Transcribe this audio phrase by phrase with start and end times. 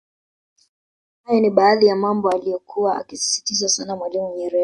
[1.23, 4.59] Hayo ni baadhi ya mambo aliyokua akisisitiza sana Mwalimu Nyerere